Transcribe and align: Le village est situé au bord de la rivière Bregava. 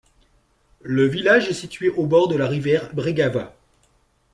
Le 0.81 1.05
village 1.05 1.47
est 1.49 1.53
situé 1.53 1.89
au 1.89 2.07
bord 2.07 2.27
de 2.27 2.35
la 2.35 2.47
rivière 2.47 2.91
Bregava. 2.95 3.55